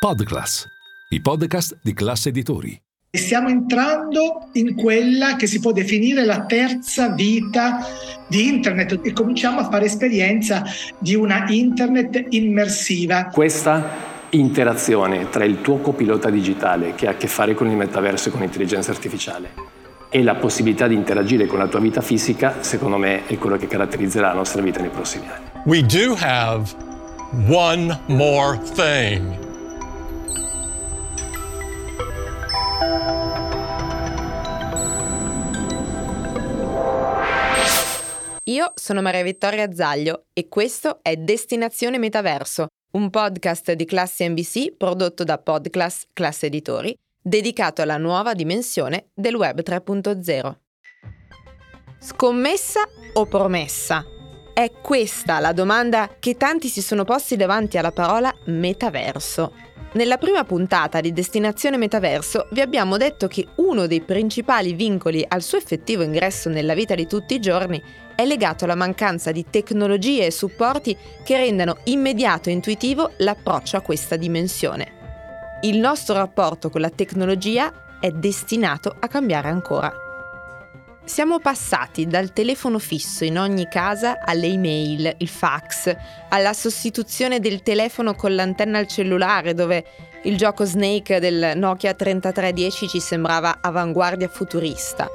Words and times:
Podclass, 0.00 0.64
i 1.08 1.20
podcast 1.20 1.80
di 1.82 1.92
classe 1.92 2.28
editori. 2.28 2.80
Stiamo 3.10 3.48
entrando 3.48 4.48
in 4.52 4.76
quella 4.76 5.34
che 5.34 5.48
si 5.48 5.58
può 5.58 5.72
definire 5.72 6.24
la 6.24 6.46
terza 6.46 7.08
vita 7.08 7.84
di 8.28 8.46
Internet 8.46 9.00
e 9.02 9.12
cominciamo 9.12 9.58
a 9.58 9.68
fare 9.68 9.86
esperienza 9.86 10.62
di 11.00 11.16
una 11.16 11.46
Internet 11.48 12.26
immersiva. 12.28 13.24
Questa 13.24 13.90
interazione 14.30 15.30
tra 15.30 15.42
il 15.42 15.62
tuo 15.62 15.78
copilota 15.78 16.30
digitale 16.30 16.94
che 16.94 17.08
ha 17.08 17.10
a 17.10 17.16
che 17.16 17.26
fare 17.26 17.54
con 17.54 17.68
il 17.68 17.74
metaverso 17.74 18.28
e 18.28 18.30
con 18.30 18.42
l'intelligenza 18.42 18.92
artificiale 18.92 19.50
e 20.10 20.22
la 20.22 20.36
possibilità 20.36 20.86
di 20.86 20.94
interagire 20.94 21.46
con 21.46 21.58
la 21.58 21.66
tua 21.66 21.80
vita 21.80 22.02
fisica, 22.02 22.62
secondo 22.62 22.98
me, 22.98 23.26
è 23.26 23.36
quello 23.36 23.56
che 23.56 23.66
caratterizzerà 23.66 24.28
la 24.28 24.34
nostra 24.34 24.62
vita 24.62 24.80
nei 24.80 24.90
prossimi 24.90 25.26
anni. 25.26 25.46
We 25.64 25.82
do 25.82 26.14
have 26.20 26.72
one 27.48 27.98
more 28.06 28.60
thing. 28.76 29.47
Io 38.68 38.74
sono 38.74 39.00
Maria 39.00 39.22
Vittoria 39.22 39.72
Zaglio 39.72 40.26
e 40.34 40.48
questo 40.48 40.98
è 41.00 41.16
Destinazione 41.16 41.96
Metaverso, 41.96 42.66
un 42.92 43.08
podcast 43.08 43.72
di 43.72 43.86
classe 43.86 44.28
NBC 44.28 44.76
prodotto 44.76 45.24
da 45.24 45.38
Podclass 45.38 46.08
Classe 46.12 46.46
Editori, 46.46 46.94
dedicato 47.18 47.80
alla 47.80 47.96
nuova 47.96 48.34
dimensione 48.34 49.08
del 49.14 49.36
Web 49.36 49.62
3.0. 49.62 50.54
Scommessa 51.98 52.80
o 53.14 53.24
promessa? 53.24 54.04
È 54.52 54.70
questa 54.82 55.38
la 55.38 55.52
domanda 55.52 56.16
che 56.18 56.36
tanti 56.36 56.68
si 56.68 56.82
sono 56.82 57.04
posti 57.04 57.36
davanti 57.36 57.78
alla 57.78 57.92
parola 57.92 58.34
metaverso. 58.46 59.54
Nella 59.92 60.18
prima 60.18 60.44
puntata 60.44 61.00
di 61.00 61.14
Destinazione 61.14 61.78
Metaverso 61.78 62.48
vi 62.50 62.60
abbiamo 62.60 62.98
detto 62.98 63.28
che 63.28 63.48
uno 63.56 63.86
dei 63.86 64.02
principali 64.02 64.74
vincoli 64.74 65.24
al 65.26 65.40
suo 65.40 65.56
effettivo 65.56 66.02
ingresso 66.02 66.50
nella 66.50 66.74
vita 66.74 66.94
di 66.94 67.06
tutti 67.06 67.34
i 67.34 67.40
giorni 67.40 67.82
è 68.18 68.26
legato 68.26 68.64
alla 68.64 68.74
mancanza 68.74 69.30
di 69.30 69.44
tecnologie 69.48 70.26
e 70.26 70.32
supporti 70.32 70.96
che 71.22 71.36
rendano 71.36 71.76
immediato 71.84 72.48
e 72.48 72.52
intuitivo 72.52 73.12
l'approccio 73.18 73.76
a 73.76 73.80
questa 73.80 74.16
dimensione. 74.16 75.60
Il 75.60 75.78
nostro 75.78 76.16
rapporto 76.16 76.68
con 76.68 76.80
la 76.80 76.90
tecnologia 76.90 77.72
è 78.00 78.10
destinato 78.10 78.92
a 78.98 79.06
cambiare 79.06 79.50
ancora. 79.50 79.94
Siamo 81.04 81.38
passati 81.38 82.08
dal 82.08 82.32
telefono 82.32 82.80
fisso 82.80 83.22
in 83.22 83.38
ogni 83.38 83.68
casa 83.68 84.18
alle 84.24 84.48
email, 84.48 85.14
il 85.18 85.28
fax, 85.28 85.94
alla 86.28 86.54
sostituzione 86.54 87.38
del 87.38 87.62
telefono 87.62 88.16
con 88.16 88.34
l'antenna 88.34 88.78
al 88.78 88.88
cellulare 88.88 89.54
dove 89.54 89.84
il 90.24 90.36
gioco 90.36 90.64
Snake 90.64 91.20
del 91.20 91.52
Nokia 91.54 91.94
3310 91.94 92.88
ci 92.88 92.98
sembrava 92.98 93.58
avanguardia 93.60 94.26
futurista. 94.26 95.08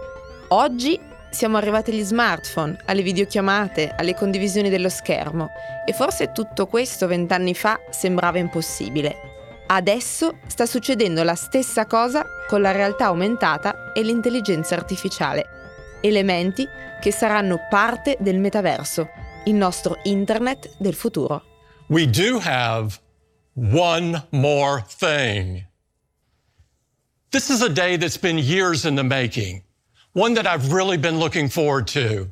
Oggi 0.47 1.11
siamo 1.33 1.57
arrivati 1.57 1.91
agli 1.91 2.03
smartphone, 2.03 2.77
alle 2.85 3.01
videochiamate, 3.01 3.93
alle 3.97 4.13
condivisioni 4.13 4.69
dello 4.69 4.89
schermo 4.89 5.49
e 5.85 5.91
forse 5.91 6.31
tutto 6.31 6.67
questo 6.67 7.07
vent'anni 7.07 7.53
fa 7.53 7.79
sembrava 7.89 8.37
impossibile. 8.37 9.31
Adesso 9.67 10.37
sta 10.47 10.65
succedendo 10.65 11.23
la 11.23 11.35
stessa 11.35 11.85
cosa 11.87 12.23
con 12.47 12.61
la 12.61 12.71
realtà 12.71 13.05
aumentata 13.05 13.91
e 13.93 14.03
l'intelligenza 14.03 14.75
artificiale 14.75 15.61
elementi 16.03 16.67
che 16.99 17.11
saranno 17.11 17.59
parte 17.69 18.17
del 18.19 18.39
metaverso, 18.39 19.09
il 19.45 19.55
nostro 19.55 19.97
internet 20.03 20.75
del 20.77 20.93
futuro. 20.93 21.43
We 21.87 22.07
do 22.07 22.39
have 22.43 22.99
one 23.55 24.27
more 24.31 24.83
thing. 24.99 25.65
This 27.29 27.49
is 27.49 27.61
a 27.61 27.69
day 27.69 27.97
that's 27.97 28.17
been 28.17 28.37
years 28.37 28.85
in 28.85 28.95
the 28.95 29.03
making, 29.03 29.63
one 30.13 30.35
that 30.35 30.47
I've 30.47 30.71
really 30.71 30.97
been 30.97 31.19
looking 31.19 31.49
forward 31.49 31.87
to. 31.87 32.31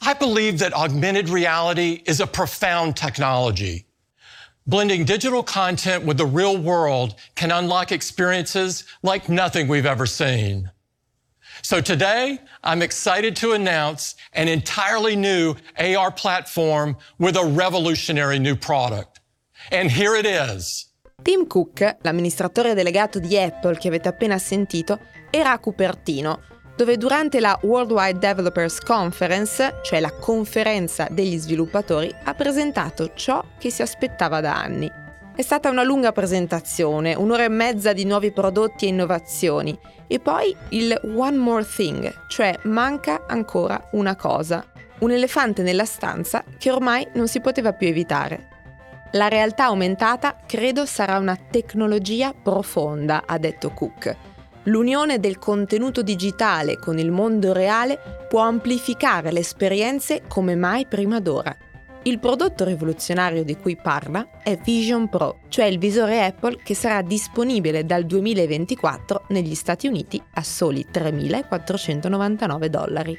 I 0.00 0.14
believe 0.14 0.60
that 0.60 0.72
augmented 0.72 1.28
reality 1.28 2.02
is 2.06 2.20
a 2.20 2.26
profound 2.26 2.96
technology. 2.96 3.86
Blending 4.66 5.04
digital 5.04 5.42
content 5.42 6.04
with 6.04 6.16
the 6.16 6.26
real 6.26 6.56
world 6.56 7.16
can 7.34 7.50
unlock 7.50 7.90
experiences 7.90 8.84
like 9.02 9.28
nothing 9.28 9.66
we've 9.66 9.86
ever 9.86 10.06
seen. 10.06 10.70
So 11.62 11.80
today, 11.80 12.38
I'm 12.62 12.80
excited 12.80 13.34
to 13.36 13.52
announce 13.52 14.14
an 14.32 14.48
entirely 14.48 15.16
new 15.16 15.56
AR 15.78 16.12
platform 16.12 16.96
with 17.18 17.36
a 17.36 17.44
revolutionary 17.44 18.38
new 18.38 18.54
product. 18.54 19.20
And 19.72 19.90
here 19.90 20.14
it 20.14 20.24
is. 20.24 20.86
Tim 21.22 21.46
Cook, 21.46 21.98
l'amministratore 22.02 22.74
delegato 22.74 23.18
di 23.18 23.36
Apple 23.36 23.76
che 23.76 23.88
avete 23.88 24.08
appena 24.08 24.38
sentito, 24.38 24.98
era 25.30 25.52
a 25.52 25.58
Cupertino, 25.58 26.40
dove 26.80 26.96
durante 26.96 27.40
la 27.40 27.58
Worldwide 27.60 28.18
Developers 28.18 28.80
Conference, 28.80 29.80
cioè 29.82 30.00
la 30.00 30.12
conferenza 30.12 31.06
degli 31.10 31.36
sviluppatori, 31.36 32.10
ha 32.24 32.32
presentato 32.32 33.12
ciò 33.12 33.44
che 33.58 33.68
si 33.68 33.82
aspettava 33.82 34.40
da 34.40 34.54
anni. 34.54 34.90
È 35.36 35.42
stata 35.42 35.68
una 35.68 35.82
lunga 35.82 36.12
presentazione, 36.12 37.14
un'ora 37.14 37.44
e 37.44 37.50
mezza 37.50 37.92
di 37.92 38.06
nuovi 38.06 38.32
prodotti 38.32 38.86
e 38.86 38.88
innovazioni 38.88 39.78
e 40.06 40.20
poi 40.20 40.56
il 40.70 40.98
One 41.14 41.36
More 41.36 41.66
Thing, 41.66 42.10
cioè 42.28 42.58
manca 42.62 43.26
ancora 43.26 43.90
una 43.92 44.16
cosa, 44.16 44.64
un 45.00 45.10
elefante 45.10 45.60
nella 45.60 45.84
stanza 45.84 46.42
che 46.56 46.70
ormai 46.70 47.06
non 47.12 47.28
si 47.28 47.42
poteva 47.42 47.74
più 47.74 47.88
evitare. 47.88 48.48
La 49.12 49.28
realtà 49.28 49.64
aumentata 49.64 50.34
credo 50.46 50.86
sarà 50.86 51.18
una 51.18 51.36
tecnologia 51.36 52.32
profonda, 52.32 53.24
ha 53.26 53.36
detto 53.36 53.68
Cook. 53.70 54.16
L'unione 54.64 55.18
del 55.18 55.38
contenuto 55.38 56.02
digitale 56.02 56.78
con 56.78 56.98
il 56.98 57.10
mondo 57.10 57.54
reale 57.54 57.98
può 58.28 58.40
amplificare 58.40 59.32
le 59.32 59.40
esperienze 59.40 60.22
come 60.28 60.54
mai 60.54 60.86
prima 60.86 61.18
d'ora. 61.18 61.56
Il 62.02 62.18
prodotto 62.18 62.64
rivoluzionario 62.64 63.42
di 63.42 63.56
cui 63.56 63.76
parla 63.76 64.26
è 64.42 64.58
Vision 64.62 65.08
Pro, 65.08 65.40
cioè 65.48 65.64
il 65.64 65.78
visore 65.78 66.24
Apple 66.24 66.58
che 66.62 66.74
sarà 66.74 67.00
disponibile 67.02 67.84
dal 67.84 68.04
2024 68.04 69.24
negli 69.28 69.54
Stati 69.54 69.86
Uniti 69.86 70.22
a 70.34 70.42
soli 70.42 70.86
3.499 70.92 72.66
dollari. 72.66 73.18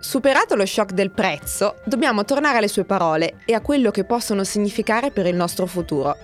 Superato 0.00 0.54
lo 0.56 0.66
shock 0.66 0.92
del 0.92 1.10
prezzo, 1.10 1.76
dobbiamo 1.84 2.24
tornare 2.24 2.58
alle 2.58 2.68
sue 2.68 2.84
parole 2.84 3.36
e 3.44 3.54
a 3.54 3.60
quello 3.60 3.90
che 3.90 4.04
possono 4.04 4.44
significare 4.44 5.10
per 5.10 5.26
il 5.26 5.36
nostro 5.36 5.66
futuro. 5.66 6.16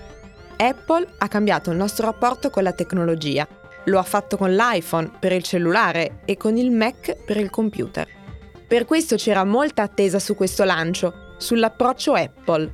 Apple 0.57 1.07
ha 1.17 1.27
cambiato 1.27 1.69
il 1.71 1.77
nostro 1.77 2.07
rapporto 2.07 2.49
con 2.49 2.63
la 2.63 2.73
tecnologia. 2.73 3.47
Lo 3.87 3.99
ha 3.99 4.03
fatto 4.03 4.35
con 4.35 4.53
l'iPhone 4.53 5.11
per 5.17 5.31
il 5.31 5.43
cellulare 5.43 6.19
e 6.25 6.35
con 6.35 6.57
il 6.57 6.71
Mac 6.71 7.15
per 7.23 7.37
il 7.37 7.49
computer. 7.49 8.07
Per 8.67 8.83
questo 8.83 9.15
c'era 9.15 9.45
molta 9.45 9.83
attesa 9.83 10.19
su 10.19 10.35
questo 10.35 10.65
lancio, 10.65 11.35
sull'approccio 11.37 12.13
Apple. 12.13 12.73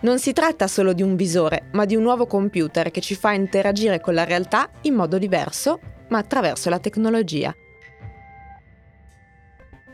Non 0.00 0.18
si 0.18 0.34
tratta 0.34 0.66
solo 0.66 0.92
di 0.92 1.00
un 1.00 1.16
visore, 1.16 1.68
ma 1.72 1.86
di 1.86 1.96
un 1.96 2.02
nuovo 2.02 2.26
computer 2.26 2.90
che 2.90 3.00
ci 3.00 3.14
fa 3.14 3.32
interagire 3.32 3.98
con 4.00 4.12
la 4.12 4.24
realtà 4.24 4.68
in 4.82 4.92
modo 4.92 5.16
diverso, 5.16 5.80
ma 6.08 6.18
attraverso 6.18 6.68
la 6.68 6.80
tecnologia. 6.80 7.54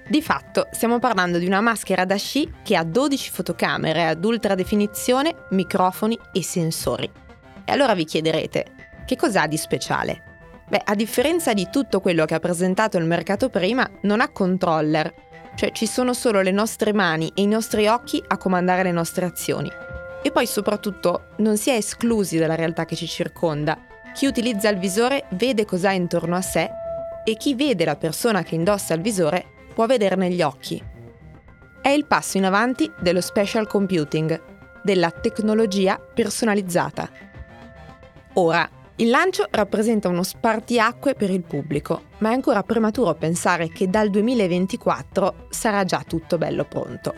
Di 0.09 0.23
fatto 0.23 0.67
stiamo 0.73 0.99
parlando 0.99 1.39
di 1.39 1.47
una 1.47 1.61
maschera 1.61 2.05
da 2.05 2.17
sci 2.17 2.51
che 2.65 2.75
ha 2.75 2.83
12 2.83 3.31
fotocamere 3.31 4.09
ad 4.09 4.25
ultra 4.25 4.57
definizione, 4.57 5.47
microfoni 5.51 6.19
e 6.33 6.43
sensori. 6.43 7.09
E 7.65 7.71
allora 7.71 7.95
vi 7.95 8.05
chiederete, 8.05 8.65
che 9.07 9.15
cos'ha 9.15 9.47
di 9.47 9.57
speciale? 9.57 10.28
Beh, 10.69 10.83
a 10.85 10.95
differenza 10.95 11.55
di 11.55 11.69
tutto 11.71 12.01
quello 12.01 12.27
che 12.27 12.35
ha 12.35 12.41
presentato 12.41 12.99
il 12.99 13.07
mercato 13.07 13.49
prima, 13.49 13.89
non 14.03 14.21
ha 14.21 14.29
controller, 14.29 15.13
cioè 15.55 15.73
ci 15.73 15.87
sono 15.87 16.13
solo 16.13 16.43
le 16.43 16.51
nostre 16.51 16.93
mani 16.93 17.33
e 17.35 17.41
i 17.41 17.47
nostri 17.47 17.87
occhi 17.87 18.23
a 18.27 18.37
comandare 18.37 18.83
le 18.83 18.93
nostre 18.93 19.25
azioni. 19.25 19.71
E 20.23 20.31
poi 20.31 20.47
soprattutto 20.47 21.29
non 21.39 21.57
si 21.57 21.71
è 21.71 21.75
esclusi 21.75 22.37
dalla 22.37 22.55
realtà 22.55 22.85
che 22.85 22.97
ci 22.97 23.07
circonda. 23.07 23.79
Chi 24.13 24.27
utilizza 24.27 24.69
il 24.69 24.79
visore 24.79 25.25
vede 25.31 25.65
cos'ha 25.65 25.93
intorno 25.93 26.37
a 26.37 26.43
sé 26.43 26.69
e 27.25 27.35
chi 27.37 27.55
vede 27.55 27.87
la 27.87 27.97
persona 27.97 28.43
che 28.43 28.55
indossa 28.55 28.93
il 28.93 29.01
visore 29.01 29.47
può 29.73 29.87
vederne 29.87 30.29
gli 30.31 30.43
occhi. 30.43 30.83
È 31.81 31.89
il 31.89 32.05
passo 32.05 32.37
in 32.37 32.45
avanti 32.45 32.91
dello 33.01 33.23
special 33.23 33.67
computing, 33.67 34.39
della 34.83 35.11
tecnologia 35.11 35.99
personalizzata. 35.99 37.09
Ora, 38.35 38.69
il 39.01 39.11
lancio 39.11 39.47
rappresenta 39.51 40.09
uno 40.09 40.25
spartiacque 40.25 41.15
per 41.15 41.31
il 41.31 41.43
pubblico, 41.43 42.03
ma 42.19 42.31
è 42.31 42.33
ancora 42.33 42.65
prematuro 42.65 43.15
pensare 43.15 43.69
che 43.69 43.89
dal 43.89 44.11
2024 44.11 45.47
sarà 45.51 45.85
già 45.85 46.03
tutto 46.05 46.37
bello 46.37 46.65
pronto. 46.65 47.15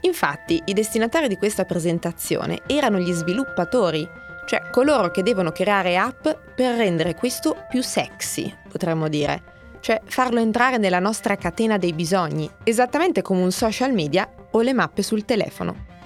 Infatti, 0.00 0.62
i 0.64 0.72
destinatari 0.72 1.28
di 1.28 1.36
questa 1.36 1.66
presentazione 1.66 2.62
erano 2.66 2.98
gli 2.98 3.12
sviluppatori, 3.12 4.08
cioè 4.46 4.70
coloro 4.70 5.10
che 5.10 5.22
devono 5.22 5.52
creare 5.52 5.98
app 5.98 6.26
per 6.54 6.76
rendere 6.76 7.14
questo 7.14 7.54
più 7.68 7.82
sexy, 7.82 8.50
potremmo 8.70 9.08
dire, 9.08 9.42
cioè 9.80 10.00
farlo 10.04 10.40
entrare 10.40 10.78
nella 10.78 11.00
nostra 11.00 11.36
catena 11.36 11.76
dei 11.76 11.92
bisogni, 11.92 12.50
esattamente 12.64 13.20
come 13.20 13.42
un 13.42 13.52
social 13.52 13.92
media 13.92 14.26
o 14.52 14.62
le 14.62 14.72
mappe 14.72 15.02
sul 15.02 15.26
telefono. 15.26 15.99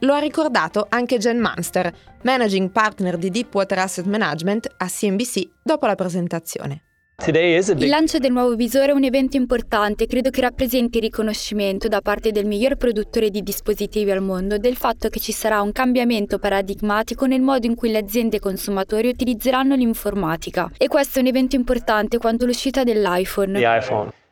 Lo 0.00 0.12
ha 0.12 0.18
ricordato 0.18 0.86
anche 0.90 1.16
Jen 1.16 1.40
Munster, 1.40 1.90
managing 2.22 2.70
partner 2.70 3.16
di 3.16 3.30
Deepwater 3.30 3.78
Asset 3.78 4.04
Management 4.04 4.74
a 4.76 4.86
CNBC 4.86 5.48
dopo 5.62 5.86
la 5.86 5.94
presentazione. 5.94 6.82
Il 7.24 7.88
lancio 7.88 8.18
del 8.18 8.30
nuovo 8.30 8.54
visore 8.56 8.88
è 8.88 8.94
un 8.94 9.02
evento 9.02 9.38
importante 9.38 10.04
e 10.04 10.06
credo 10.06 10.28
che 10.28 10.42
rappresenti 10.42 10.98
il 10.98 11.04
riconoscimento 11.04 11.88
da 11.88 12.02
parte 12.02 12.30
del 12.30 12.44
miglior 12.44 12.76
produttore 12.76 13.30
di 13.30 13.42
dispositivi 13.42 14.10
al 14.10 14.20
mondo 14.20 14.58
del 14.58 14.76
fatto 14.76 15.08
che 15.08 15.18
ci 15.18 15.32
sarà 15.32 15.62
un 15.62 15.72
cambiamento 15.72 16.38
paradigmatico 16.38 17.24
nel 17.24 17.40
modo 17.40 17.66
in 17.66 17.74
cui 17.74 17.90
le 17.90 17.98
aziende 17.98 18.34
e 18.36 18.38
i 18.38 18.42
consumatori 18.42 19.08
utilizzeranno 19.08 19.74
l'informatica. 19.76 20.70
E 20.76 20.88
questo 20.88 21.18
è 21.18 21.22
un 21.22 21.28
evento 21.28 21.56
importante 21.56 22.18
quanto 22.18 22.44
l'uscita 22.44 22.84
dell'iPhone. 22.84 23.58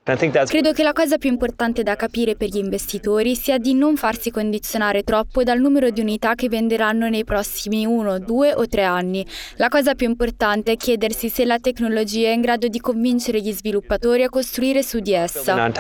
Credo 0.05 0.73
che 0.73 0.83
la 0.83 0.93
cosa 0.93 1.17
più 1.17 1.31
importante 1.31 1.83
da 1.83 1.97
capire 1.97 2.37
per 2.37 2.51
gli 2.51 2.59
investitori 2.59 3.35
sia 3.35 3.57
di 3.57 3.73
non 3.73 3.97
farsi 3.97 4.31
condizionare 4.31 5.03
troppo 5.03 5.43
dal 5.43 5.59
numero 5.59 5.89
di 5.89 6.03
unità 6.03 6.35
che 6.35 6.51
venderanno 6.51 7.09
nei 7.09 7.25
prossimi 7.25 7.87
uno, 7.87 8.19
due 8.19 8.53
o 8.53 8.67
tre 8.67 8.83
anni. 8.83 9.27
La 9.57 9.69
cosa 9.69 9.95
più 9.95 10.07
importante 10.07 10.73
è 10.73 10.77
chiedersi 10.77 11.31
se 11.31 11.47
la 11.47 11.59
tecnologia 11.59 12.29
è 12.29 12.33
in 12.33 12.43
grado 12.43 12.69
di 12.69 12.81
convincere 12.81 13.41
gli 13.41 13.51
sviluppatori 13.51 14.25
a 14.25 14.29
costruire 14.29 14.83
su 14.83 14.99
di 14.99 15.15
essa. 15.15 15.73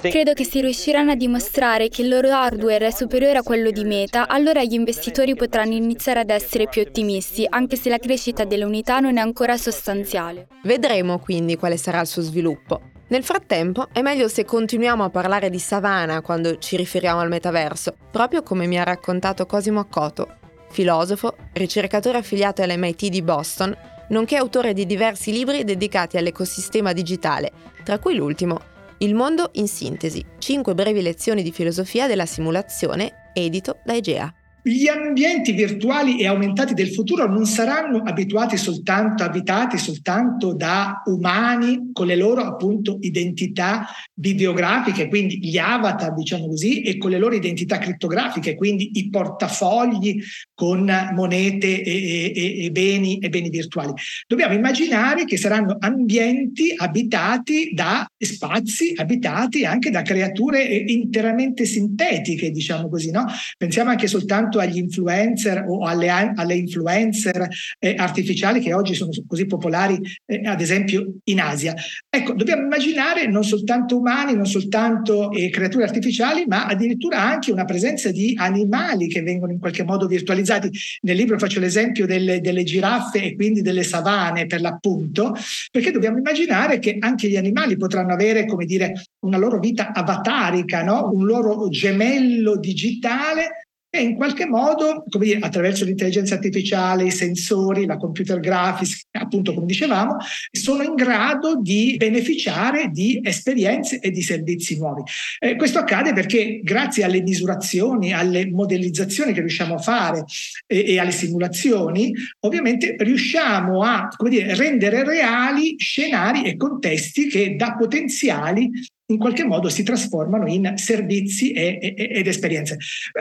Credo 0.00 0.34
che 0.34 0.44
se 0.44 0.60
riusciranno 0.60 1.12
a 1.12 1.14
dimostrare 1.14 1.88
che 1.88 2.02
il 2.02 2.08
loro 2.08 2.28
hardware 2.28 2.88
è 2.88 2.90
superiore 2.90 3.38
a 3.38 3.42
quello 3.42 3.70
di 3.70 3.84
Meta, 3.84 4.28
allora 4.28 4.62
gli 4.62 4.74
investitori 4.74 5.34
potranno 5.34 5.72
iniziare 5.72 6.20
ad 6.20 6.28
essere 6.28 6.68
più 6.68 6.82
ottimisti, 6.82 7.46
anche 7.48 7.76
se 7.76 7.88
la 7.88 7.98
crescita 7.98 8.44
delle 8.44 8.64
unità 8.64 8.98
non 9.00 9.16
è 9.16 9.20
ancora 9.20 9.56
sostanziale. 9.56 10.48
Vedremo 10.62 11.18
quindi 11.18 11.56
quale 11.56 11.78
sarà 11.78 12.02
il 12.02 12.06
suo 12.06 12.20
sviluppo. 12.20 12.92
Nel 13.06 13.22
frattempo 13.22 13.88
è 13.92 14.00
meglio 14.00 14.28
se 14.28 14.46
continuiamo 14.46 15.04
a 15.04 15.10
parlare 15.10 15.50
di 15.50 15.58
savana 15.58 16.22
quando 16.22 16.58
ci 16.58 16.76
riferiamo 16.76 17.20
al 17.20 17.28
metaverso, 17.28 17.94
proprio 18.10 18.42
come 18.42 18.66
mi 18.66 18.78
ha 18.78 18.82
raccontato 18.82 19.44
Cosimo 19.44 19.80
Accoto, 19.80 20.36
filosofo, 20.70 21.36
ricercatore 21.52 22.18
affiliato 22.18 22.62
all'MIT 22.62 23.08
di 23.08 23.20
Boston, 23.20 23.76
nonché 24.08 24.36
autore 24.36 24.72
di 24.72 24.86
diversi 24.86 25.32
libri 25.32 25.64
dedicati 25.64 26.16
all'ecosistema 26.16 26.92
digitale, 26.92 27.52
tra 27.84 27.98
cui 27.98 28.14
l'ultimo, 28.14 28.58
Il 28.98 29.14
mondo 29.14 29.50
in 29.54 29.68
sintesi, 29.68 30.24
5 30.38 30.74
brevi 30.74 31.02
lezioni 31.02 31.42
di 31.42 31.52
filosofia 31.52 32.06
della 32.06 32.26
simulazione, 32.26 33.30
edito 33.34 33.80
da 33.84 33.94
Egea. 33.94 34.32
Gli 34.66 34.86
ambienti 34.86 35.52
virtuali 35.52 36.18
e 36.18 36.26
aumentati 36.26 36.72
del 36.72 36.90
futuro 36.90 37.28
non 37.28 37.44
saranno 37.44 37.98
abituati 37.98 38.56
soltanto, 38.56 39.22
abitati 39.22 39.76
soltanto 39.76 40.54
da 40.54 41.02
umani 41.04 41.90
con 41.92 42.06
le 42.06 42.16
loro 42.16 42.40
appunto 42.40 42.96
identità 43.00 43.86
videografiche, 44.14 45.08
quindi 45.08 45.38
gli 45.38 45.58
avatar, 45.58 46.14
diciamo 46.14 46.46
così, 46.46 46.80
e 46.80 46.96
con 46.96 47.10
le 47.10 47.18
loro 47.18 47.34
identità 47.34 47.76
criptografiche, 47.76 48.54
quindi 48.54 48.92
i 48.94 49.10
portafogli 49.10 50.22
con 50.54 50.90
monete 51.12 51.82
e, 51.82 52.32
e, 52.34 52.64
e, 52.64 52.70
beni, 52.70 53.18
e 53.18 53.28
beni 53.28 53.50
virtuali. 53.50 53.92
Dobbiamo 54.26 54.54
immaginare 54.54 55.26
che 55.26 55.36
saranno 55.36 55.76
ambienti 55.78 56.72
abitati 56.74 57.72
da 57.74 58.06
spazi, 58.16 58.94
abitati 58.96 59.66
anche 59.66 59.90
da 59.90 60.00
creature 60.00 60.62
interamente 60.62 61.66
sintetiche, 61.66 62.50
diciamo 62.50 62.88
così, 62.88 63.10
no? 63.10 63.26
Pensiamo 63.58 63.90
anche 63.90 64.06
soltanto 64.06 64.52
soltanto 64.54 64.58
agli 64.58 64.78
influencer 64.78 65.64
o 65.66 65.84
alle, 65.84 66.32
alle 66.34 66.54
influencer 66.54 67.48
eh, 67.78 67.94
artificiali 67.96 68.60
che 68.60 68.72
oggi 68.72 68.94
sono 68.94 69.10
così 69.26 69.46
popolari, 69.46 69.98
eh, 70.26 70.42
ad 70.44 70.60
esempio 70.60 71.14
in 71.24 71.40
Asia. 71.40 71.74
Ecco, 72.08 72.34
dobbiamo 72.34 72.62
immaginare 72.62 73.26
non 73.26 73.44
soltanto 73.44 73.98
umani, 73.98 74.34
non 74.34 74.46
soltanto 74.46 75.30
eh, 75.32 75.50
creature 75.50 75.84
artificiali, 75.84 76.44
ma 76.46 76.66
addirittura 76.66 77.20
anche 77.20 77.50
una 77.50 77.64
presenza 77.64 78.10
di 78.10 78.34
animali 78.36 79.08
che 79.08 79.22
vengono 79.22 79.52
in 79.52 79.58
qualche 79.58 79.84
modo 79.84 80.06
virtualizzati. 80.06 80.70
Nel 81.02 81.16
libro 81.16 81.38
faccio 81.38 81.60
l'esempio 81.60 82.06
delle, 82.06 82.40
delle 82.40 82.64
giraffe 82.64 83.22
e 83.22 83.34
quindi 83.34 83.62
delle 83.62 83.82
savane 83.82 84.46
per 84.46 84.60
l'appunto, 84.60 85.34
perché 85.70 85.90
dobbiamo 85.90 86.18
immaginare 86.18 86.78
che 86.78 86.96
anche 87.00 87.28
gli 87.28 87.36
animali 87.36 87.76
potranno 87.76 88.12
avere, 88.12 88.46
come 88.46 88.64
dire, 88.64 88.92
una 89.20 89.38
loro 89.38 89.58
vita 89.58 89.92
avatarica, 89.92 90.82
no? 90.82 91.10
un 91.12 91.24
loro 91.24 91.68
gemello 91.68 92.56
digitale 92.56 93.63
e 93.94 94.02
in 94.02 94.16
qualche 94.16 94.44
modo, 94.44 95.04
dire, 95.06 95.38
attraverso 95.38 95.84
l'intelligenza 95.84 96.34
artificiale, 96.34 97.04
i 97.04 97.12
sensori, 97.12 97.86
la 97.86 97.96
computer 97.96 98.40
graphics, 98.40 99.06
appunto 99.12 99.54
come 99.54 99.66
dicevamo, 99.66 100.16
sono 100.50 100.82
in 100.82 100.94
grado 100.94 101.60
di 101.60 101.94
beneficiare 101.96 102.88
di 102.90 103.20
esperienze 103.22 104.00
e 104.00 104.10
di 104.10 104.20
servizi 104.20 104.76
nuovi. 104.78 105.02
Eh, 105.38 105.54
questo 105.54 105.78
accade 105.78 106.12
perché 106.12 106.60
grazie 106.64 107.04
alle 107.04 107.22
misurazioni, 107.22 108.12
alle 108.12 108.50
modellizzazioni 108.50 109.32
che 109.32 109.40
riusciamo 109.40 109.74
a 109.74 109.78
fare 109.78 110.24
e, 110.66 110.84
e 110.88 110.98
alle 110.98 111.12
simulazioni, 111.12 112.12
ovviamente 112.40 112.96
riusciamo 112.98 113.80
a 113.82 114.08
dire, 114.28 114.56
rendere 114.56 115.04
reali 115.04 115.76
scenari 115.78 116.42
e 116.42 116.56
contesti 116.56 117.28
che 117.28 117.54
da 117.54 117.76
potenziali 117.76 118.68
in 119.14 119.20
qualche 119.20 119.44
modo 119.44 119.68
si 119.68 119.82
trasformano 119.82 120.46
in 120.46 120.74
servizi 120.76 121.52
e, 121.52 121.78
e, 121.80 121.94
ed 121.96 122.26
esperienze. 122.26 122.76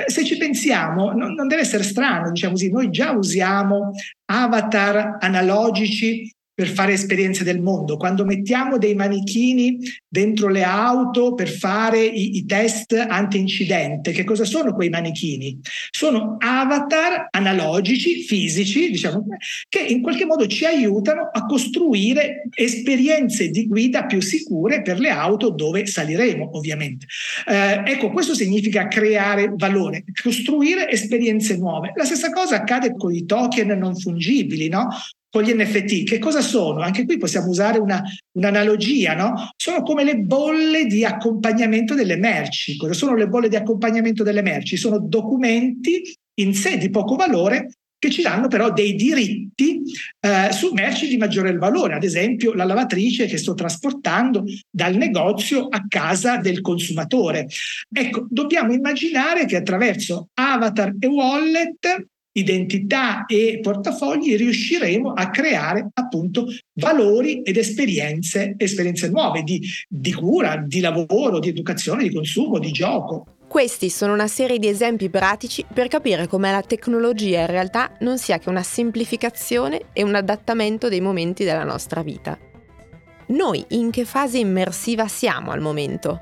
Se 0.08 0.26
ci 0.26 0.38
pensiamo, 0.38 1.12
non, 1.14 1.34
non 1.34 1.48
deve 1.48 1.62
essere 1.62 1.84
strano, 1.84 2.32
diciamo 2.32 2.54
così, 2.54 2.70
noi 2.70 2.90
già 2.90 3.12
usiamo 3.12 3.92
avatar 4.26 5.18
analogici 5.20 6.32
per 6.54 6.68
fare 6.68 6.94
esperienze 6.94 7.44
del 7.44 7.62
mondo. 7.62 7.98
Quando 7.98 8.26
mettiamo 8.26 8.78
dei 8.78 8.94
manichini 8.94 9.80
dentro 10.08 10.50
le 10.50 10.64
auto 10.64 11.34
per 11.34 11.50
fare 11.50 12.04
i, 12.04 12.38
i 12.38 12.46
test 12.46 12.94
anti-incidente, 12.94 14.12
che 14.12 14.24
cosa 14.24 14.46
sono 14.46 14.74
quei 14.74 14.90
manichini? 14.90 15.60
Sono 15.90 16.36
avatar 16.38 17.28
analogici, 17.32 18.22
fisici, 18.22 18.92
diciamo, 18.92 19.26
che 19.68 19.80
in 19.80 20.02
qualche 20.02 20.26
modo 20.26 20.46
ci 20.46 20.66
aiutano 20.66 21.30
a 21.32 21.46
costruire 21.46 22.44
esperienze 22.56 23.50
di 23.50 23.66
guida 23.66 24.06
più 24.06 24.22
sicure 24.22 24.82
per 24.82 25.00
le 25.00 25.10
auto 25.10 25.50
dove 25.50 25.86
saliremo, 25.88 26.56
ovviamente. 26.56 27.08
Eh, 27.48 27.82
ecco, 27.86 28.12
questo 28.12 28.36
significa 28.36 28.88
creare 28.88 29.52
valore, 29.56 30.04
costruire 30.22 30.90
esperienze 30.90 31.58
nuove. 31.58 31.94
La 31.96 32.06
stessa 32.06 32.30
cosa 32.32 32.58
accade 32.58 32.94
con 32.96 33.14
i 33.14 33.26
token 33.26 33.70
non 33.70 33.96
fungibili, 33.96 34.70
no? 34.70 34.88
Con 35.34 35.42
gli 35.42 35.52
NFT. 35.52 36.04
Che 36.04 36.20
cosa 36.20 36.42
sono? 36.42 36.82
Anche 36.82 37.06
qui 37.06 37.18
possiamo 37.18 37.48
usare 37.48 37.80
una, 37.80 38.04
un'analogia, 38.34 39.16
no? 39.16 39.50
Sono 39.56 39.82
come 39.82 40.04
le 40.04 40.18
bolle 40.18 40.86
di 40.86 41.04
accompagnamento 41.04 41.96
delle 41.96 42.18
merci. 42.18 42.78
Cosa 42.78 42.94
sono 42.94 43.16
le 43.16 43.28
bolle 43.28 43.50
di 43.50 43.56
accompagnamento 43.56 44.22
delle 44.22 44.44
merci? 44.44 44.78
Sono 44.78 45.00
documenti 45.00 46.04
in 46.36 46.54
sé 46.54 46.78
di 46.78 46.92
poco 46.92 47.16
valore 47.16 47.70
che 47.98 48.12
ci 48.12 48.22
danno 48.22 48.48
però 48.48 48.72
dei 48.72 48.94
diritti 48.94 49.82
eh, 50.20 50.52
su 50.52 50.72
merci 50.74 51.08
di 51.08 51.18
maggiore 51.18 51.56
valore, 51.58 51.96
ad 51.96 52.04
esempio 52.04 52.54
la 52.54 52.66
lavatrice 52.66 53.26
che 53.26 53.38
sto 53.38 53.56
trasportando 53.56 54.44
dal 54.70 54.96
negozio 54.96 55.68
a 55.68 55.86
casa 55.88 56.38
del 56.38 56.62
consumatore. 56.62 57.48
Ecco, 57.92 58.28
dobbiamo 58.30 58.72
immaginare 58.72 59.46
che 59.46 59.56
attraverso 59.56 60.28
avatar 60.34 60.94
e 61.00 61.08
wallet 61.08 62.08
identità 62.34 63.26
e 63.26 63.60
portafogli 63.62 64.36
riusciremo 64.36 65.12
a 65.12 65.30
creare 65.30 65.90
appunto 65.94 66.48
valori 66.74 67.42
ed 67.42 67.58
esperienze, 67.58 68.56
esperienze 68.58 69.10
nuove 69.10 69.44
di, 69.44 69.62
di 69.88 70.14
cura, 70.14 70.58
di 70.66 70.80
lavoro, 70.80 71.40
di 71.40 71.50
educazione, 71.50 72.04
di 72.04 72.14
consumo, 72.14 72.60
di 72.60 72.72
gioco. 72.72 73.28
Questi 73.48 73.90
sono 73.90 74.14
una 74.14 74.28
serie 74.28 74.58
di 74.58 74.68
esempi 74.68 75.12
pratici 75.12 75.64
per 75.72 75.88
capire 75.88 76.28
come 76.28 76.50
la 76.50 76.64
tecnologia 76.64 77.42
in 77.42 77.48
realtà 77.48 77.96
non 78.00 78.18
sia 78.18 78.40
che 78.40 78.50
una 78.50 78.64
semplificazione 78.64 79.90
e 79.94 80.02
un 80.02 80.16
adattamento 80.16 80.90
dei 80.90 81.02
momenti 81.02 81.44
della 81.44 81.64
nostra 81.64 82.02
vita. 82.02 82.38
Noi 83.28 83.64
in 83.70 83.92
che 83.92 84.06
fase 84.06 84.40
immersiva 84.40 85.08
siamo 85.08 85.52
al 85.52 85.62
momento? 85.62 86.20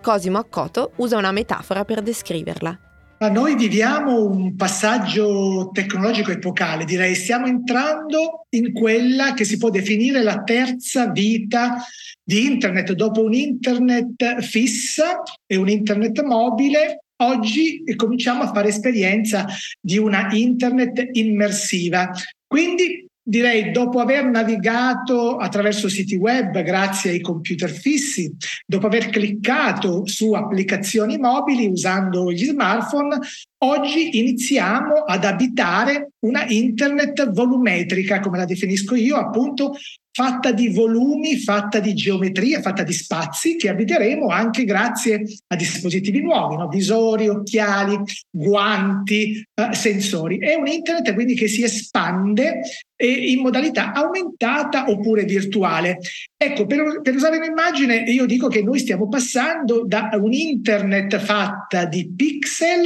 Cosimo 0.00 0.38
Accoto 0.38 0.92
usa 0.96 1.16
una 1.16 1.32
metafora 1.32 1.84
per 1.84 2.00
descriverla. 2.00 2.91
Ma 3.22 3.28
noi 3.28 3.54
viviamo 3.54 4.26
un 4.26 4.56
passaggio 4.56 5.70
tecnologico 5.72 6.32
epocale, 6.32 6.84
direi 6.84 7.14
stiamo 7.14 7.46
entrando 7.46 8.48
in 8.48 8.72
quella 8.72 9.32
che 9.32 9.44
si 9.44 9.58
può 9.58 9.70
definire 9.70 10.24
la 10.24 10.42
terza 10.42 11.08
vita 11.08 11.76
di 12.20 12.46
Internet. 12.46 12.94
Dopo 12.94 13.22
un 13.22 13.32
Internet 13.32 14.40
fissa 14.40 15.22
e 15.46 15.54
un 15.54 15.68
Internet 15.68 16.20
mobile, 16.24 17.04
oggi 17.22 17.84
cominciamo 17.94 18.42
a 18.42 18.52
fare 18.52 18.70
esperienza 18.70 19.46
di 19.80 19.98
una 19.98 20.26
Internet 20.32 21.10
immersiva. 21.12 22.10
Quindi 22.44 23.06
direi 23.32 23.70
dopo 23.70 23.98
aver 23.98 24.26
navigato 24.26 25.38
attraverso 25.38 25.88
siti 25.88 26.16
web 26.16 26.60
grazie 26.60 27.12
ai 27.12 27.22
computer 27.22 27.70
fissi, 27.70 28.30
dopo 28.66 28.88
aver 28.88 29.08
cliccato 29.08 30.06
su 30.06 30.34
applicazioni 30.34 31.16
mobili 31.16 31.66
usando 31.66 32.30
gli 32.30 32.44
smartphone, 32.44 33.18
oggi 33.64 34.18
iniziamo 34.18 34.96
ad 35.06 35.24
abitare 35.24 36.10
una 36.26 36.44
internet 36.46 37.32
volumetrica, 37.32 38.20
come 38.20 38.36
la 38.36 38.44
definisco 38.44 38.94
io, 38.96 39.16
appunto 39.16 39.76
fatta 40.12 40.52
di 40.52 40.68
volumi, 40.68 41.38
fatta 41.38 41.80
di 41.80 41.94
geometria, 41.94 42.60
fatta 42.60 42.82
di 42.82 42.92
spazi 42.92 43.56
che 43.56 43.70
abiteremo 43.70 44.28
anche 44.28 44.64
grazie 44.64 45.24
a 45.48 45.56
dispositivi 45.56 46.20
nuovi, 46.20 46.56
no? 46.56 46.68
visori, 46.68 47.28
occhiali, 47.28 47.98
guanti, 48.30 49.44
eh, 49.54 49.74
sensori. 49.74 50.38
È 50.38 50.54
un 50.54 50.66
internet 50.66 51.14
quindi 51.14 51.34
che 51.34 51.48
si 51.48 51.62
espande 51.62 52.60
eh, 52.94 53.06
in 53.06 53.40
modalità 53.40 53.92
aumentata 53.92 54.90
oppure 54.90 55.24
virtuale. 55.24 55.98
Ecco, 56.36 56.66
per, 56.66 57.00
per 57.02 57.14
usare 57.14 57.38
un'immagine, 57.38 58.04
io 58.06 58.26
dico 58.26 58.48
che 58.48 58.62
noi 58.62 58.78
stiamo 58.78 59.08
passando 59.08 59.84
da 59.86 60.10
un 60.12 60.32
internet 60.32 61.18
fatta 61.18 61.86
di 61.86 62.12
pixel 62.14 62.82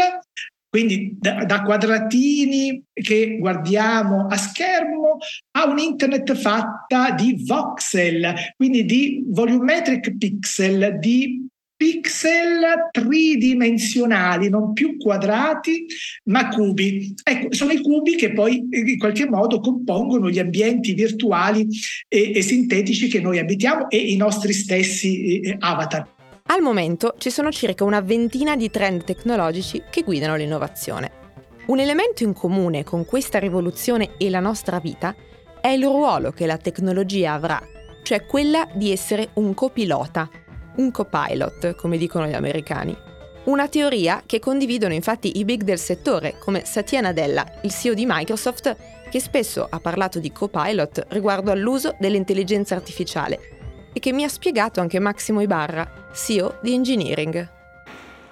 quindi 0.77 1.17
da, 1.19 1.47
da, 1.47 1.63
quadratini 1.63 2.83
che 2.93 3.39
guardiamo 3.39 4.27
a 4.27 4.37
schermo 4.37 5.17
a 5.53 5.67
un 5.67 5.79
internet 5.79 6.35
fatta 6.35 7.13
di 7.13 7.43
voxel, 7.47 8.35
quindi 8.55 8.85
di 8.85 9.25
volumetric 9.27 10.19
pixel, 10.19 10.99
di 10.99 11.47
pixel 11.75 12.91
tridimensionali, 12.91 14.51
non 14.51 14.75
più 14.75 14.99
quadrati, 14.99 15.87
ma 16.25 16.49
cubi. 16.49 17.15
Ecco, 17.25 17.55
sono 17.55 17.73
i 17.73 17.81
cubi 17.81 18.15
che 18.17 18.35
poi 18.35 18.69
in 18.69 18.99
qualche 18.99 19.27
modo 19.27 19.61
compongono 19.61 20.29
gli 20.29 20.39
ambienti 20.39 20.93
virtuali 20.93 21.67
e, 22.07 22.33
e 22.35 22.43
sintetici 22.43 23.09
che 23.09 23.23
noi 23.23 23.39
abitiamo 23.39 23.89
e 23.89 23.97
i 23.97 24.17
nostri 24.17 24.53
stessi 24.53 25.41
eh, 25.41 25.57
avatar. 25.59 26.16
Al 26.49 26.63
momento 26.63 27.15
ci 27.19 27.31
sono 27.31 27.51
circa 27.51 27.83
una 27.83 28.01
ventina 28.01 28.55
di 28.55 28.71
trend 28.71 29.03
tecnologici 29.03 29.83
che 29.91 30.03
guidano 30.03 30.37
l'innovazione. 30.37 31.25
Un 31.67 31.81
elemento 31.81 32.23
in 32.23 32.33
comune 32.33 32.85
con 32.85 33.05
questa 33.05 33.41
rivoluzione 33.41 34.11
e 34.17 34.31
la 34.31 34.39
nostra 34.39 34.79
vita 34.79 35.13
è 35.61 35.69
il 35.69 35.83
ruolo 35.83 36.31
che 36.31 36.47
la 36.47 36.57
tecnologia 36.57 37.33
avrà, 37.33 37.61
cioè 38.05 38.25
quella 38.25 38.69
di 38.73 38.93
essere 38.93 39.31
un 39.35 39.55
copilota, 39.55 40.31
un 40.77 40.93
copilot, 40.93 41.75
come 41.75 41.99
dicono 41.99 42.29
gli 42.29 42.35
americani. 42.35 42.97
Una 43.45 43.67
teoria 43.67 44.23
che 44.25 44.39
condividono 44.39 44.95
infatti 44.95 45.39
i 45.39 45.45
big 45.45 45.63
del 45.63 45.81
settore, 45.81 46.37
come 46.39 46.65
Satya 46.65 47.01
Nadella, 47.01 47.59
il 47.63 47.73
CEO 47.73 47.95
di 47.95 48.07
Microsoft, 48.07 48.77
che 49.11 49.21
spesso 49.21 49.67
ha 49.69 49.81
parlato 49.81 50.21
di 50.21 50.31
copilot 50.31 51.07
riguardo 51.09 51.51
all'uso 51.51 51.97
dell'intelligenza 51.99 52.77
artificiale 52.77 53.56
e 53.97 53.99
che 53.99 54.13
mi 54.13 54.25
ha 54.25 54.29
spiegato 54.29 54.83
anche 54.83 54.99
Massimo 54.99 55.41
Ibarra, 55.41 55.89
CEO 56.13 56.59
di 56.61 56.75
Engineering. 56.75 57.49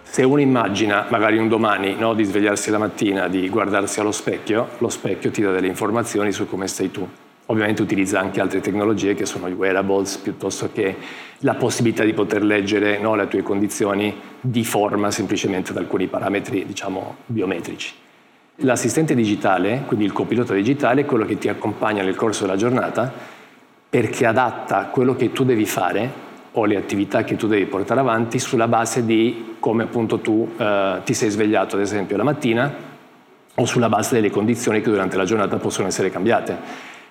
Se 0.02 0.22
uno 0.22 0.42
immagina 0.42 1.06
magari 1.08 1.38
un 1.38 1.48
domani 1.48 1.94
no, 1.94 2.12
di 2.12 2.22
svegliarsi 2.22 2.68
la 2.68 2.76
mattina, 2.76 3.28
di 3.28 3.48
guardarsi 3.48 3.98
allo 3.98 4.12
specchio, 4.12 4.68
lo 4.76 4.90
specchio 4.90 5.30
ti 5.30 5.40
dà 5.40 5.52
delle 5.52 5.66
informazioni 5.66 6.32
su 6.32 6.46
come 6.46 6.66
stai 6.66 6.90
tu. 6.90 7.08
Ovviamente 7.46 7.80
utilizza 7.80 8.20
anche 8.20 8.42
altre 8.42 8.60
tecnologie 8.60 9.14
che 9.14 9.24
sono 9.24 9.48
i 9.48 9.52
wearables, 9.52 10.18
piuttosto 10.18 10.68
che 10.70 10.96
la 11.38 11.54
possibilità 11.54 12.04
di 12.04 12.12
poter 12.12 12.44
leggere 12.44 12.98
no, 12.98 13.14
le 13.14 13.26
tue 13.28 13.42
condizioni 13.42 14.14
di 14.42 14.64
forma 14.66 15.10
semplicemente 15.10 15.72
da 15.72 15.80
alcuni 15.80 16.08
parametri 16.08 16.66
diciamo, 16.66 17.16
biometrici. 17.24 17.94
L'assistente 18.56 19.14
digitale, 19.14 19.84
quindi 19.86 20.04
il 20.04 20.12
copilota 20.12 20.52
digitale, 20.52 21.00
è 21.00 21.04
quello 21.06 21.24
che 21.24 21.38
ti 21.38 21.48
accompagna 21.48 22.02
nel 22.02 22.16
corso 22.16 22.44
della 22.44 22.56
giornata 22.56 23.32
perché 23.94 24.26
adatta 24.26 24.86
quello 24.86 25.14
che 25.14 25.30
tu 25.30 25.44
devi 25.44 25.66
fare 25.66 26.10
o 26.50 26.64
le 26.64 26.74
attività 26.74 27.22
che 27.22 27.36
tu 27.36 27.46
devi 27.46 27.64
portare 27.66 28.00
avanti 28.00 28.40
sulla 28.40 28.66
base 28.66 29.04
di 29.04 29.54
come 29.60 29.84
appunto 29.84 30.18
tu 30.18 30.50
eh, 30.56 31.00
ti 31.04 31.14
sei 31.14 31.30
svegliato 31.30 31.76
ad 31.76 31.82
esempio 31.82 32.16
la 32.16 32.24
mattina 32.24 32.74
o 33.54 33.64
sulla 33.64 33.88
base 33.88 34.16
delle 34.16 34.30
condizioni 34.30 34.80
che 34.80 34.90
durante 34.90 35.16
la 35.16 35.24
giornata 35.24 35.58
possono 35.58 35.86
essere 35.86 36.10
cambiate, 36.10 36.56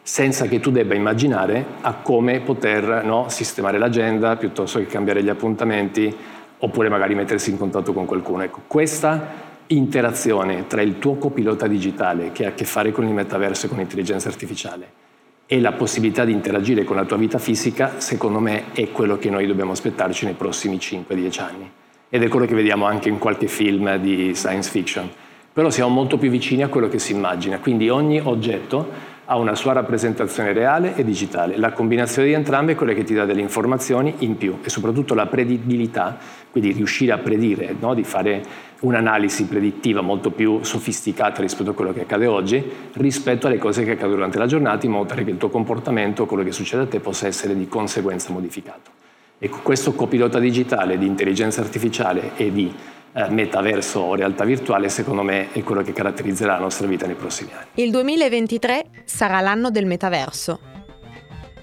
senza 0.01 0.45
che 0.47 0.59
tu 0.59 0.71
debba 0.71 0.93
immaginare 0.93 1.65
a 1.79 1.93
come 1.93 2.41
poter 2.41 3.05
no, 3.05 3.29
sistemare 3.29 3.77
l'agenda 3.77 4.35
piuttosto 4.35 4.79
che 4.79 4.85
cambiare 4.85 5.23
gli 5.23 5.29
appuntamenti 5.29 6.13
oppure 6.57 6.89
magari 6.89 7.15
mettersi 7.15 7.49
in 7.49 7.57
contatto 7.57 7.93
con 7.93 8.03
qualcuno. 8.03 8.43
Ecco, 8.43 8.59
questa 8.67 9.25
interazione 9.67 10.67
tra 10.67 10.81
il 10.81 10.99
tuo 10.99 11.15
copilota 11.15 11.65
digitale 11.65 12.33
che 12.33 12.45
ha 12.45 12.49
a 12.49 12.53
che 12.53 12.65
fare 12.65 12.91
con 12.91 13.05
il 13.05 13.13
metaverso 13.13 13.67
e 13.67 13.69
con 13.69 13.77
l'intelligenza 13.77 14.27
artificiale 14.27 15.02
e 15.45 15.59
la 15.59 15.73
possibilità 15.73 16.25
di 16.25 16.31
interagire 16.31 16.83
con 16.83 16.95
la 16.95 17.05
tua 17.05 17.17
vita 17.17 17.37
fisica, 17.37 17.99
secondo 17.99 18.39
me, 18.39 18.71
è 18.73 18.89
quello 18.91 19.17
che 19.17 19.29
noi 19.29 19.45
dobbiamo 19.45 19.71
aspettarci 19.71 20.25
nei 20.25 20.33
prossimi 20.35 20.77
5-10 20.77 21.41
anni. 21.41 21.71
Ed 22.09 22.23
è 22.23 22.27
quello 22.27 22.45
che 22.45 22.55
vediamo 22.55 22.85
anche 22.85 23.09
in 23.09 23.17
qualche 23.17 23.47
film 23.47 23.97
di 23.97 24.33
science 24.35 24.69
fiction. 24.69 25.09
Però 25.51 25.69
siamo 25.69 25.89
molto 25.89 26.17
più 26.17 26.29
vicini 26.29 26.63
a 26.63 26.67
quello 26.67 26.87
che 26.87 26.99
si 26.99 27.11
immagina, 27.11 27.59
quindi 27.59 27.89
ogni 27.89 28.19
oggetto 28.19 29.11
ha 29.25 29.37
una 29.37 29.55
sua 29.55 29.73
rappresentazione 29.73 30.51
reale 30.51 30.95
e 30.95 31.03
digitale. 31.03 31.57
La 31.57 31.71
combinazione 31.71 32.27
di 32.27 32.33
entrambe 32.33 32.73
è 32.73 32.75
quella 32.75 32.93
che 32.93 33.03
ti 33.03 33.13
dà 33.13 33.25
delle 33.25 33.41
informazioni 33.41 34.15
in 34.19 34.37
più 34.37 34.59
e 34.63 34.69
soprattutto 34.69 35.13
la 35.13 35.27
predibilità, 35.27 36.17
quindi 36.51 36.71
riuscire 36.71 37.11
a 37.13 37.17
predire, 37.17 37.75
no? 37.79 37.93
di 37.93 38.03
fare 38.03 38.43
un'analisi 38.83 39.45
predittiva 39.45 40.01
molto 40.01 40.31
più 40.31 40.63
sofisticata 40.63 41.41
rispetto 41.41 41.71
a 41.71 41.73
quello 41.73 41.93
che 41.93 42.01
accade 42.01 42.25
oggi, 42.27 42.63
rispetto 42.93 43.47
alle 43.47 43.57
cose 43.57 43.83
che 43.83 43.91
accadono 43.91 44.15
durante 44.15 44.37
la 44.37 44.45
giornata, 44.45 44.85
in 44.85 44.91
modo 44.91 45.05
tale 45.07 45.23
che 45.23 45.31
il 45.31 45.37
tuo 45.37 45.49
comportamento, 45.49 46.25
quello 46.25 46.43
che 46.43 46.51
succede 46.51 46.83
a 46.83 46.87
te, 46.87 46.99
possa 46.99 47.27
essere 47.27 47.55
di 47.55 47.67
conseguenza 47.67 48.31
modificato. 48.31 48.91
E 49.39 49.49
questo 49.49 49.93
copilota 49.93 50.39
digitale 50.39 50.97
di 50.97 51.05
intelligenza 51.05 51.61
artificiale 51.61 52.31
e 52.35 52.51
di 52.51 52.73
eh, 53.13 53.29
metaverso 53.29 53.99
o 53.99 54.15
realtà 54.15 54.43
virtuale, 54.43 54.89
secondo 54.89 55.23
me 55.23 55.51
è 55.51 55.63
quello 55.63 55.81
che 55.81 55.93
caratterizzerà 55.93 56.53
la 56.53 56.59
nostra 56.59 56.87
vita 56.87 57.05
nei 57.05 57.15
prossimi 57.15 57.51
anni. 57.53 57.65
Il 57.75 57.91
2023 57.91 58.85
sarà 59.05 59.39
l'anno 59.39 59.69
del 59.69 59.85
metaverso. 59.85 60.59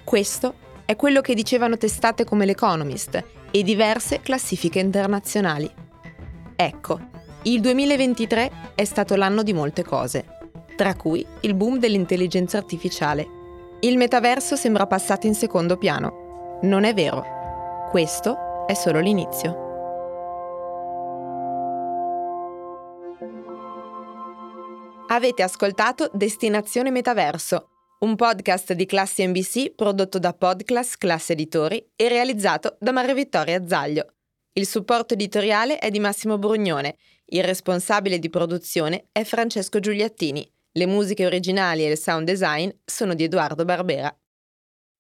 Questo 0.04 0.54
è 0.84 0.96
quello 0.96 1.20
che 1.20 1.34
dicevano 1.34 1.76
testate 1.76 2.24
come 2.24 2.44
l'Economist 2.44 3.22
e 3.50 3.62
diverse 3.62 4.20
classifiche 4.20 4.78
internazionali. 4.78 5.79
Ecco, 6.62 7.00
il 7.44 7.62
2023 7.62 8.72
è 8.74 8.84
stato 8.84 9.14
l'anno 9.14 9.42
di 9.42 9.54
molte 9.54 9.82
cose, 9.82 10.26
tra 10.76 10.94
cui 10.94 11.24
il 11.40 11.54
boom 11.54 11.78
dell'intelligenza 11.78 12.58
artificiale. 12.58 13.26
Il 13.80 13.96
metaverso 13.96 14.56
sembra 14.56 14.86
passato 14.86 15.26
in 15.26 15.34
secondo 15.34 15.78
piano. 15.78 16.58
Non 16.64 16.84
è 16.84 16.92
vero. 16.92 17.88
Questo 17.88 18.66
è 18.66 18.74
solo 18.74 19.00
l'inizio. 19.00 19.68
Avete 25.08 25.42
ascoltato 25.42 26.10
Destinazione 26.12 26.90
Metaverso, 26.90 27.68
un 28.00 28.16
podcast 28.16 28.74
di 28.74 28.84
Classe 28.84 29.26
NBC 29.26 29.72
prodotto 29.74 30.18
da 30.18 30.34
Podclass 30.34 30.98
Classe 30.98 31.32
Editori 31.32 31.82
e 31.96 32.08
realizzato 32.08 32.76
da 32.78 32.92
Maria 32.92 33.14
Vittoria 33.14 33.66
Zaglio. 33.66 34.16
Il 34.60 34.66
supporto 34.66 35.14
editoriale 35.14 35.78
è 35.78 35.88
di 35.88 36.00
Massimo 36.00 36.36
Brugnone, 36.36 36.96
il 37.28 37.42
responsabile 37.42 38.18
di 38.18 38.28
produzione 38.28 39.06
è 39.10 39.24
Francesco 39.24 39.80
Giuliattini, 39.80 40.46
le 40.72 40.84
musiche 40.84 41.24
originali 41.24 41.82
e 41.82 41.90
il 41.90 41.96
sound 41.96 42.26
design 42.26 42.68
sono 42.84 43.14
di 43.14 43.24
Edoardo 43.24 43.64
Barbera. 43.64 44.14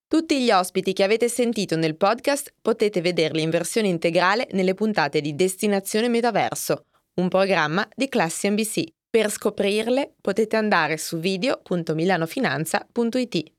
Tutti 0.08 0.40
gli 0.40 0.50
ospiti 0.50 0.94
che 0.94 1.02
avete 1.02 1.28
sentito 1.28 1.76
nel 1.76 1.98
podcast 1.98 2.54
potete 2.62 3.02
vederli 3.02 3.42
in 3.42 3.50
versione 3.50 3.88
integrale 3.88 4.48
nelle 4.52 4.72
puntate 4.72 5.20
di 5.20 5.34
Destinazione 5.34 6.08
Metaverso, 6.08 6.86
un 7.16 7.28
programma 7.28 7.86
di 7.94 8.08
Classe 8.08 8.48
NBC. 8.48 8.84
Per 9.10 9.30
scoprirle 9.30 10.14
potete 10.22 10.56
andare 10.56 10.96
su 10.96 11.18
video.milanofinanza.it. 11.18 13.52